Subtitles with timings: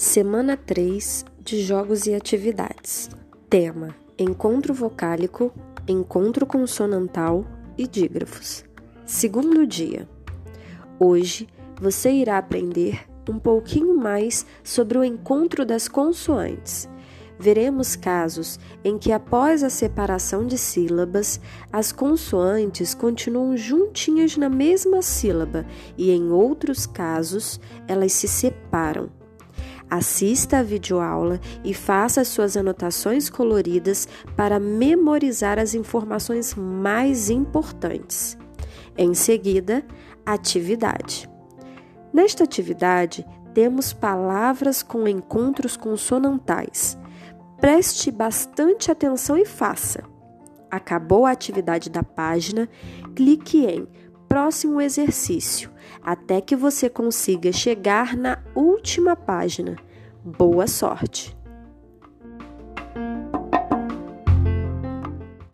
[0.00, 3.10] Semana 3 de Jogos e Atividades.
[3.50, 5.52] Tema: Encontro vocálico,
[5.88, 7.44] encontro consonantal
[7.76, 8.64] e dígrafos.
[9.04, 10.08] Segundo dia.
[11.00, 11.48] Hoje
[11.80, 16.88] você irá aprender um pouquinho mais sobre o encontro das consoantes.
[17.36, 21.40] Veremos casos em que, após a separação de sílabas,
[21.72, 29.17] as consoantes continuam juntinhas na mesma sílaba e, em outros casos, elas se separam.
[29.90, 38.36] Assista a videoaula e faça suas anotações coloridas para memorizar as informações mais importantes.
[38.96, 39.82] Em seguida,
[40.26, 41.28] atividade.
[42.12, 43.24] Nesta atividade,
[43.54, 46.98] temos palavras com encontros consonantais.
[47.58, 50.02] Preste bastante atenção e faça.
[50.70, 52.68] Acabou a atividade da página,
[53.14, 53.88] clique em
[54.28, 55.70] próximo exercício
[56.02, 59.76] até que você consiga chegar na última página.
[60.24, 61.36] Boa sorte!